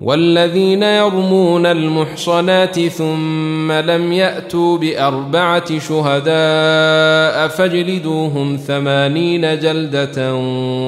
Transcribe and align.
والذين 0.00 0.82
يرمون 0.82 1.66
المحصنات 1.66 2.80
ثم 2.80 3.72
لم 3.72 4.12
يأتوا 4.12 4.78
بأربعة 4.78 5.78
شهداء 5.78 7.48
فاجلدوهم 7.48 8.56
ثمانين 8.56 9.58
جلدة 9.58 10.34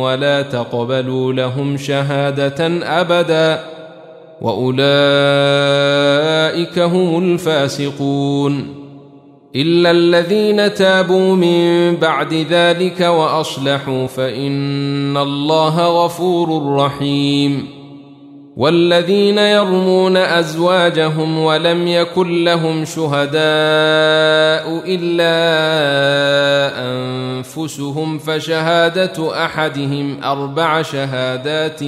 ولا 0.00 0.42
تقبلوا 0.42 1.32
لهم 1.32 1.76
شهادة 1.76 2.66
أبدا 3.00 3.60
وأولئك 4.40 4.78
هم 6.78 7.24
الفاسقون 7.24 8.74
إلا 9.56 9.90
الذين 9.90 10.74
تابوا 10.74 11.36
من 11.36 11.96
بعد 11.96 12.34
ذلك 12.34 13.00
وأصلحوا 13.00 14.06
فإن 14.06 15.16
الله 15.16 16.04
غفور 16.04 16.74
رحيم 16.76 17.77
والذين 18.58 19.38
يرمون 19.38 20.16
أزواجهم 20.16 21.38
ولم 21.38 21.88
يكن 21.88 22.44
لهم 22.44 22.84
شهداء 22.84 23.38
إلا 24.86 25.34
أنفسهم 26.90 28.18
فشهادة 28.18 29.44
أحدهم 29.44 30.24
أربع 30.24 30.82
شهادات 30.82 31.82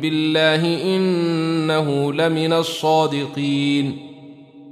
بالله 0.00 0.94
إنه 0.96 2.12
لمن 2.12 2.52
الصادقين 2.52 3.96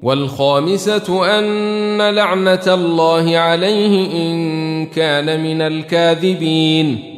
والخامسة 0.02 1.38
أن 1.38 2.14
لعنة 2.14 2.64
الله 2.66 3.38
عليه 3.38 4.12
إن 4.12 4.86
كان 4.86 5.42
من 5.42 5.62
الكاذبين 5.62 7.17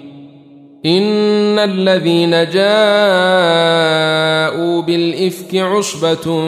إن 0.85 1.59
الذين 1.59 2.31
جاءوا 2.31 2.51
بالإفك 4.81 5.55
عصبة 5.55 6.41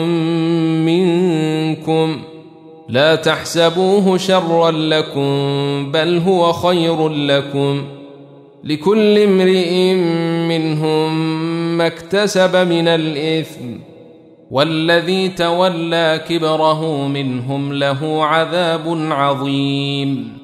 منكم 0.84 2.20
لا 2.88 3.14
تحسبوه 3.14 4.18
شرا 4.18 4.70
لكم 4.70 5.92
بل 5.92 6.18
هو 6.18 6.52
خير 6.52 7.08
لكم 7.08 7.84
لكل 8.64 9.18
امرئ 9.18 9.94
منهم 10.48 11.14
ما 11.76 11.86
اكتسب 11.86 12.56
من 12.56 12.88
الإثم 12.88 13.78
والذي 14.50 15.28
تولى 15.28 16.20
كبره 16.28 17.08
منهم 17.08 17.72
له 17.72 18.24
عذاب 18.24 18.98
عظيم 19.10 20.43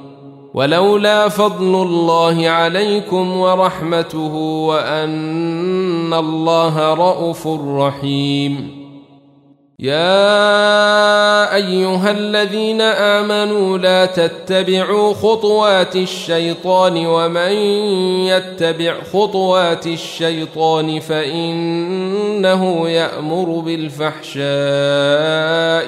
ولولا 0.53 1.29
فضل 1.29 1.75
الله 1.81 2.49
عليكم 2.49 3.37
ورحمته 3.37 4.33
وأن 4.67 6.13
الله 6.13 6.93
رءوف 6.93 7.47
رحيم. 7.67 8.81
يا 9.79 11.55
أيها 11.55 12.11
الذين 12.11 12.81
آمنوا 12.81 13.77
لا 13.77 14.05
تتبعوا 14.05 15.13
خطوات 15.13 15.95
الشيطان 15.95 17.05
ومن 17.05 17.51
يتبع 18.27 18.95
خطوات 19.13 19.87
الشيطان 19.87 20.99
فإنه 20.99 22.89
يأمر 22.89 23.59
بالفحشاء 23.59 24.41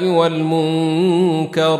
والمنكر 0.09 1.80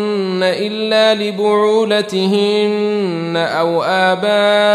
إلا 0.43 1.13
لبعولتهن 1.13 3.33
أو 3.37 3.83
آبائهن 3.83 4.71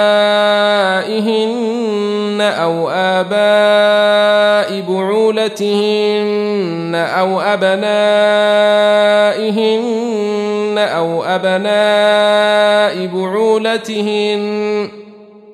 أو 2.41 2.91
آباء 2.91 4.81
بعولتهن 4.81 6.95
أو 6.95 7.41
أبنائهن 7.41 7.87
أو 10.79 11.25
أبناء 11.25 13.07
بعولتهن 13.07 15.06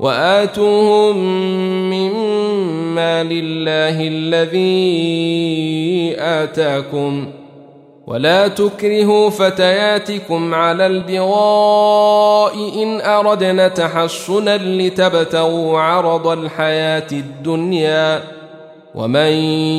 وآتوهم 0.00 1.16
مما 1.90 3.22
لله 3.22 4.08
الذي 4.08 4.66
آتاكم 6.18 7.26
ولا 8.06 8.48
تكرهوا 8.48 9.30
فتياتكم 9.30 10.54
على 10.54 10.86
البغاء 10.86 12.54
إن 12.82 13.00
أردنا 13.00 13.68
تحصنا 13.68 14.56
لتبتغوا 14.56 15.78
عرض 15.78 16.26
الحياة 16.26 17.06
الدنيا 17.12 18.22
ومن 18.94 19.32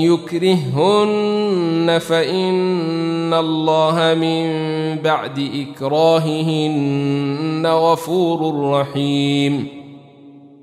يكرههن 0.04 2.00
فإن 2.00 3.34
الله 3.34 4.14
من 4.14 4.48
بعد 5.02 5.66
إكراههن 5.76 7.68
غفور 7.68 8.70
رحيم 8.72 9.87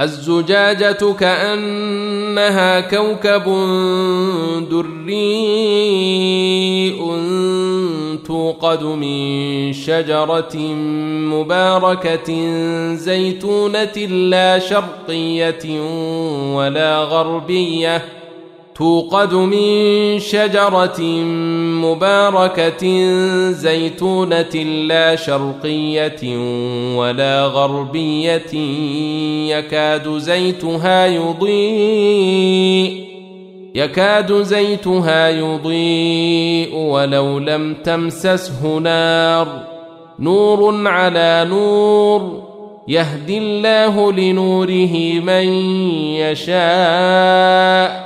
الزجاجة 0.00 1.12
كأنها 1.20 2.80
كوكب 2.80 3.44
دري 4.70 5.36
توقد 8.26 8.82
من 8.82 9.72
شجرة 9.72 10.56
مباركة 11.32 12.54
زيتونة 12.94 13.96
لا 14.06 14.58
شرقية 14.58 15.80
ولا 16.54 16.98
غربية 16.98 18.02
توقد 18.78 19.34
من 19.34 20.18
شجرة 20.18 21.00
مباركة 21.80 23.10
زيتونة 23.50 24.54
لا 24.88 25.16
شرقية 25.16 26.38
ولا 26.96 27.46
غربية. 27.46 28.54
يكاد 29.56 30.16
زيتها 30.16 31.06
يضيء. 31.06 33.06
يكاد 33.74 34.42
زيتها 34.42 35.28
يضيء 35.28 36.76
ولو 36.76 37.38
لم 37.38 37.74
تمسسه 37.84 38.78
نار. 38.78 39.48
نور 40.18 40.88
على 40.88 41.46
نور 41.50 42.42
يهدي 42.88 43.38
الله 43.38 44.12
لنوره 44.12 45.20
من 45.20 45.46
يشاء. 46.14 48.05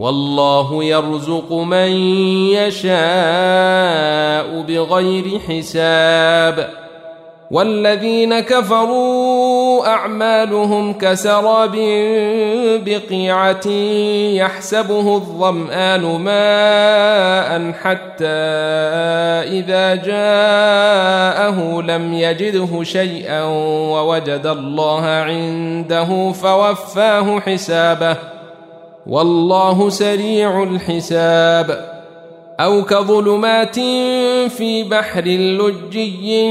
والله 0.00 0.84
يرزق 0.84 1.52
من 1.52 1.90
يشاء 2.56 2.90
بغير 4.68 5.38
حساب. 5.48 6.70
والذين 7.50 8.40
كفروا 8.40 9.86
أعمالهم 9.86 10.92
كسراب 10.92 11.76
بقيعة 12.86 13.66
يحسبه 14.34 15.16
الظمآن 15.16 16.00
ماء 16.00 17.72
حتى 17.72 18.40
إذا 19.58 19.94
جاءه 19.94 21.82
لم 21.82 22.14
يجده 22.14 22.82
شيئا 22.82 23.42
ووجد 23.92 24.46
الله 24.46 25.06
عنده 25.06 26.32
فوفاه 26.32 27.40
حسابه. 27.40 28.39
والله 29.06 29.88
سريع 29.88 30.62
الحساب. 30.62 31.90
أو 32.60 32.82
كظلمات 32.82 33.74
في 34.48 34.84
بحر 34.90 35.24
لجي 35.24 36.44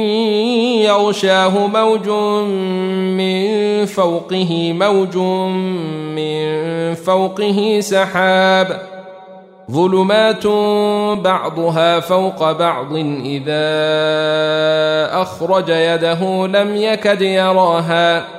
يغشاه 0.83 1.67
موج 1.67 2.09
من 3.17 3.85
فوقه 3.85 4.73
موج 4.73 5.17
من 6.15 6.95
فوقه 6.95 7.79
سحاب. 7.79 8.81
ظلمات 9.71 10.47
بعضها 11.23 11.99
فوق 11.99 12.51
بعض 12.51 12.93
إذا 13.25 13.61
أخرج 15.21 15.69
يده 15.69 16.47
لم 16.47 16.75
يكد 16.75 17.21
يراها. 17.21 18.38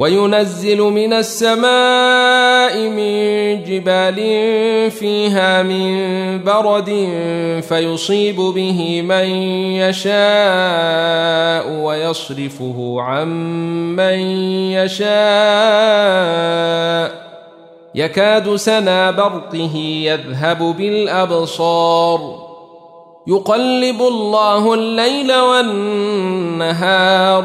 وينزل 0.00 0.80
من 0.80 1.12
السماء 1.12 2.88
من 2.88 3.12
جبال 3.64 4.16
فيها 4.90 5.62
من 5.62 6.44
برد 6.44 7.08
فيصيب 7.68 8.36
به 8.36 9.02
من 9.02 9.24
يشاء 9.74 11.70
ويصرفه 11.84 12.96
عن 13.00 13.28
من 13.96 14.18
يشاء. 14.72 15.10
يكاد 17.94 18.56
سنا 18.56 19.10
برقه 19.10 19.76
يذهب 19.76 20.58
بالأبصار. 20.58 22.20
يقلب 23.26 24.02
الله 24.02 24.74
الليل 24.74 25.32
والنهار. 25.32 27.44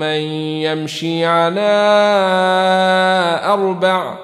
من 0.00 0.20
يمشي 0.64 1.24
على 1.24 1.60
أربع 3.44 4.14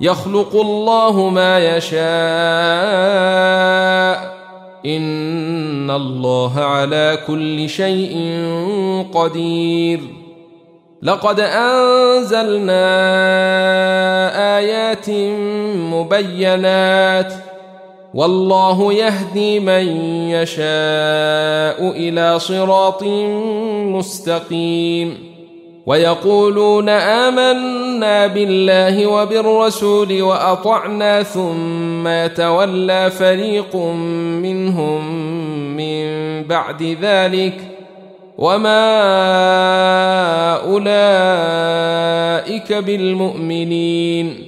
يخلق 0.00 0.56
الله 0.56 1.28
ما 1.28 1.58
يشاء. 1.58 1.98
إن 4.86 5.90
الله 5.90 6.60
على 6.60 7.18
كل 7.26 7.68
شيء 7.68 8.42
قدير. 9.14 10.00
لقد 11.02 11.40
أنزلنا 11.40 12.86
آيات 14.58 15.10
مبينات. 15.74 17.47
والله 18.14 18.92
يهدي 18.92 19.60
من 19.60 19.86
يشاء 20.30 21.90
إلى 21.96 22.38
صراط 22.38 23.02
مستقيم. 23.84 25.18
ويقولون 25.86 26.88
آمنا 26.88 28.26
بالله 28.26 29.06
وبالرسول 29.06 30.22
وأطعنا 30.22 31.22
ثم 31.22 32.08
يتولى 32.08 33.10
فريق 33.10 33.76
منهم 34.42 35.12
من 35.76 36.04
بعد 36.44 36.96
ذلك. 37.02 37.60
وما 38.38 38.86
أولئك 40.66 42.72
بالمؤمنين. 42.72 44.47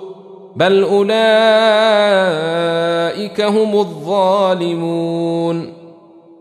بل 0.55 0.83
أولئك 0.83 1.11
هم 3.41 3.75
الظالمون. 3.79 5.73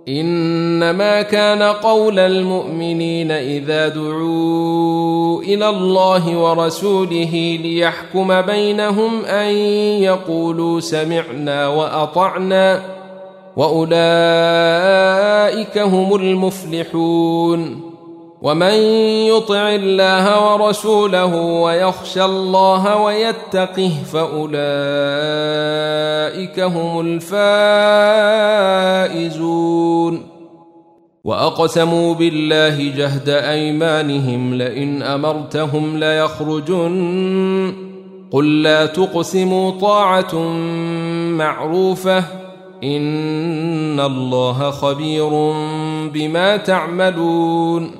إنما 0.09 1.23
كان 1.23 1.63
قول 1.63 2.19
المؤمنين 2.19 3.31
إذا 3.31 3.89
دعوا 3.89 5.43
إلى 5.43 5.69
الله 5.69 6.39
ورسوله 6.39 7.59
ليحكم 7.63 8.41
بينهم 8.41 9.25
أن 9.25 9.55
يقولوا 10.03 10.81
سمعنا 10.81 11.69
وأطعنا 11.69 12.83
وأولئك 13.57 13.99
هم 15.79 16.15
المفلحون. 16.15 17.90
ومن 18.43 18.75
يطع 19.29 19.69
الله 19.69 20.53
ورسوله 20.53 21.37
ويخشى 21.37 22.25
الله 22.25 22.97
ويتقه 22.97 23.93
فأولئك 24.13 24.61
هم 26.61 27.21
الفائزون. 29.11 30.27
وأقسموا 31.25 32.15
بالله 32.15 32.97
جهد 32.97 33.29
أيمانهم 33.29 34.55
لئن 34.55 35.03
أمرتهم 35.03 35.97
ليخرجن. 35.99 37.75
قل 38.33 38.63
لا 38.63 38.87
تقسموا 38.87 39.71
طاعة 39.71 40.39
معروفة. 41.37 42.25
إن 42.85 44.01
الله 44.01 44.71
خبير 44.71 45.53
بما 46.13 46.57
تعملون. 46.57 48.00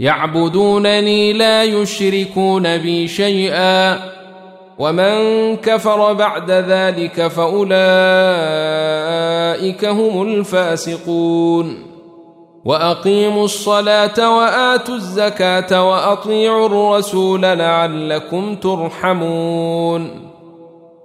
يعبدونني 0.00 1.32
لا 1.32 1.64
يشركون 1.64 2.78
بي 2.78 3.08
شيئا 3.08 4.00
ومن 4.78 5.56
كفر 5.56 6.12
بعد 6.12 6.50
ذلك 6.50 7.26
فأولئك 7.26 7.74
هم 9.84 10.22
الفاسقون 10.22 11.94
وأقيموا 12.64 13.44
الصلاة 13.44 14.36
وآتوا 14.36 14.94
الزكاة 14.94 15.90
وأطيعوا 15.90 16.66
الرسول 16.66 17.42
لعلكم 17.42 18.54
ترحمون 18.54 20.10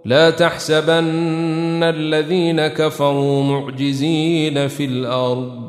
لا 0.05 0.29
تحسبن 0.29 1.83
الذين 1.83 2.67
كفروا 2.67 3.43
معجزين 3.43 4.67
في 4.67 4.85
الأرض 4.85 5.68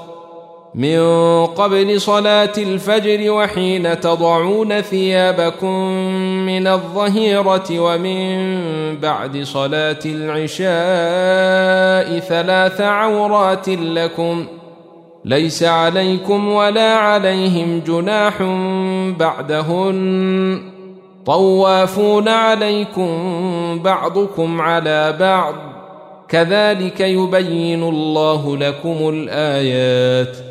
من 0.75 0.99
قبل 1.45 2.01
صلاة 2.01 2.53
الفجر 2.57 3.31
وحين 3.31 3.99
تضعون 3.99 4.81
ثيابكم 4.81 5.77
من 6.45 6.67
الظهيرة 6.67 7.67
ومن 7.71 8.97
بعد 8.97 9.43
صلاة 9.43 9.99
العشاء 10.05 10.69
ثلاث 12.19 12.81
عورات 12.81 13.69
لكم 13.69 14.45
ۖ 14.57 14.61
ليس 15.25 15.63
عليكم 15.63 16.49
ولا 16.49 16.93
عليهم 16.93 17.79
جناح 17.87 18.43
بعدهن. 19.19 20.61
طوافون 21.25 22.27
عليكم 22.27 23.09
بعضكم 23.83 24.61
على 24.61 25.17
بعض. 25.19 25.55
كذلك 26.29 26.99
يبين 26.99 27.83
الله 27.83 28.57
لكم 28.57 28.97
الآيات. 29.13 30.50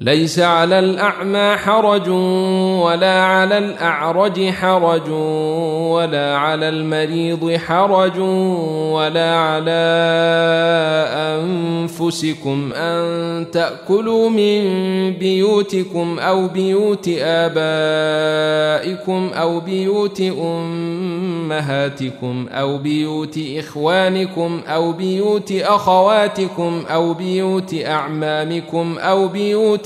ليس 0.00 0.38
على 0.38 0.78
الأعمى 0.78 1.56
حرج 1.56 2.08
ولا 2.84 3.22
على 3.22 3.58
الأعرج 3.58 4.50
حرج 4.50 5.10
ولا 5.90 6.36
على 6.36 6.68
المريض 6.68 7.56
حرج 7.56 8.18
ولا 8.92 9.36
على 9.36 9.86
أنفسكم 11.16 12.72
أن 12.72 13.46
تأكلوا 13.50 14.30
من 14.30 14.62
بيوتكم 15.12 16.18
أو 16.18 16.48
بيوت 16.48 17.10
آبائكم 17.20 18.50
أو 19.34 19.60
بيوت 19.60 20.20
أمهاتكم 21.40 21.86
أو 22.52 22.78
بيوت 22.78 23.38
إخوانكم 23.58 24.60
أو 24.66 24.92
بيوت 24.92 25.52
أخواتكم 25.52 26.82
أو 26.90 27.14
بيوت 27.14 27.74
أعمامكم 27.84 28.98
أو 28.98 29.28
بيوت 29.28 29.85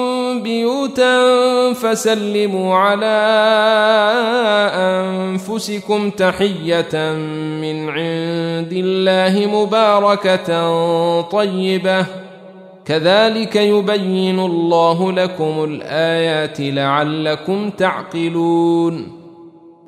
بيوتا 0.43 1.73
فسلموا 1.73 2.75
على 2.75 3.17
أنفسكم 4.75 6.09
تحية 6.09 7.13
من 7.61 7.89
عند 7.89 8.73
الله 8.73 9.45
مباركة 9.45 10.51
طيبة. 11.21 12.05
كذلك 12.85 13.55
يبين 13.55 14.39
الله 14.39 15.11
لكم 15.11 15.63
الآيات 15.63 16.57
لعلكم 16.59 17.69
تعقلون. 17.69 19.20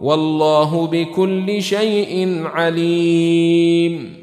والله 0.00 0.86
بكل 0.86 1.62
شيء 1.62 2.42
عليم. 2.44 4.19